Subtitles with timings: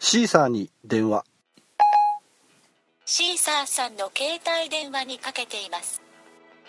[0.00, 1.24] シーサーに電話。
[3.04, 6.00] シーサーさんの携帯電話にかけています。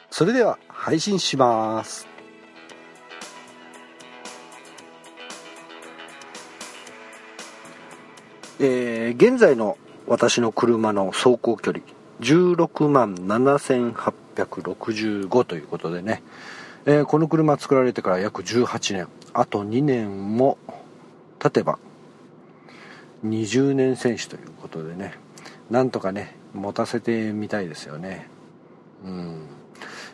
[0.09, 2.07] それでは配信します。
[8.59, 9.77] えー現在の
[10.07, 11.83] 私の車の走行距離
[12.21, 16.23] 16万7865ということでね、
[16.85, 19.07] えーこの車作られてから約18年。
[19.33, 20.57] あと2年も
[21.37, 21.77] 経てば
[23.25, 25.13] 20年選手ということでね
[25.69, 28.27] なんとかね持たせてみたいですよね。
[29.05, 29.47] うん。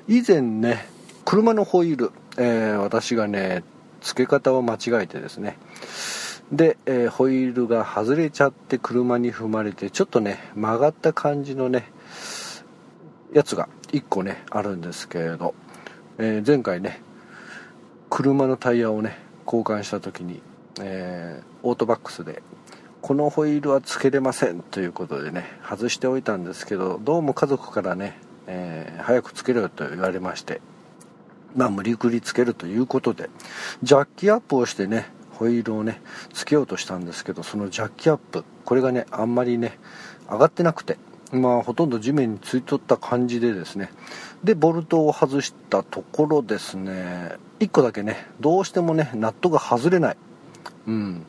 [0.08, 0.86] 以前ね
[1.23, 3.64] 車のホイール、えー私がね
[4.02, 5.58] 付け方を間違えてですね。
[6.52, 11.90] で、えーホイールが外れちゃって車に踏まれてちょっとね曲がった感じのね
[13.34, 15.56] やつが1個ねあるんですけれど、
[16.17, 17.02] えー前回ね
[18.09, 20.42] 車のタイヤをね交換した時に、
[20.81, 22.44] えーオートバックスで
[23.05, 28.17] このホイールはつけれませんということでね外しておいたんですけどどうも家族からね、
[28.48, 30.59] えー早くつけろよと言われまして
[31.56, 33.30] まあ無理くりつけるということで
[33.83, 36.02] ジャッキアップをしてねホイールをね
[36.33, 39.78] つけようとしたんですけどそのジャッキアップこれがねあんまりね
[40.28, 40.98] 上がってなくて
[41.31, 43.92] まあほとんど地面についとった感じでですね
[44.44, 50.17] でボルトを外したところですね1個だけねどうしてもねナットが外れない。
[50.88, 51.26] うん。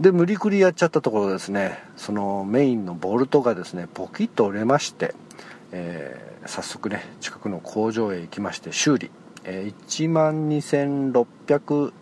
[0.00, 1.78] で無理くりやっちゃったところですね。
[1.96, 5.14] そのメインのボルトがですねポキッと折れまして、
[5.70, 9.12] えー早速ね近くの工場へ行きまして修理、
[9.44, 11.92] えー1万2600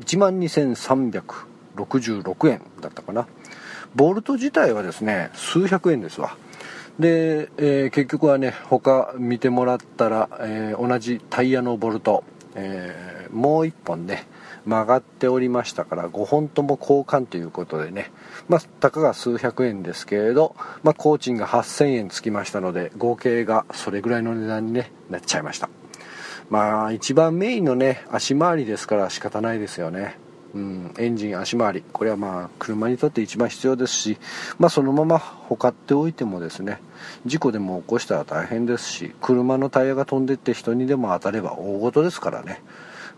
[0.00, 3.28] 1万2366円だったかな。
[3.94, 6.36] ボルト自体はですね数百円ですわ。
[6.98, 12.24] で、えー結局はね他見てもらったら、えー同じタイヤのボルト、
[12.56, 14.26] えーもう1本ね
[14.64, 18.10] 曲がっておりましたから5本とも交換ということでね
[18.48, 25.68] まあたかが数百円ですけれど、まあ、工賃が8000円つきましたので合計がそれぐらいの値段に、ね、なっちゃいました。
[26.48, 30.16] まあ一番メインのね足回りですから仕方ないですよね。
[30.56, 31.84] うん、エンジン足回り。
[31.92, 34.16] これはまあ車にとって一番必要ですし、
[34.58, 36.80] まあ、そのままほかっておいてもですね
[37.26, 42.62] 事故でも起こしたら大変ですし車のタイヤが飛んでって人にでも当たれば大事ですからね。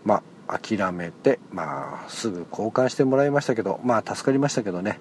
[0.03, 4.99] まあ諦めてまあすぐ交換してもらいましたけどまあ助かりましたけどね。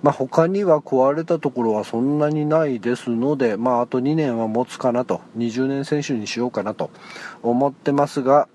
[0.00, 6.92] まあ、他には壊れたところはそんなにないですので、まあ、あと2年は持つかなと20年選手にしようかなと
[7.42, 8.46] 思ってますが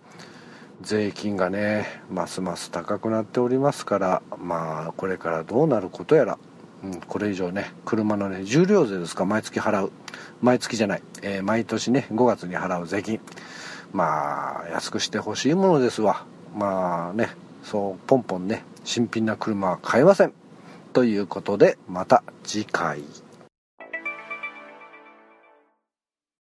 [0.82, 6.38] 税金がねますます高くなっておりますからまあこれからどうなることやら、
[6.84, 9.92] うん、これ以上ね車のね重量税ですか毎月払う。
[10.42, 13.20] 毎月じゃない、えー毎年ね5月に払う税金。
[13.94, 16.26] まあ安くしてほしいものですわ。
[16.56, 17.30] まあね
[17.64, 20.34] そうポンポンね新品な車は買えません。
[20.92, 23.04] ということでまた次回。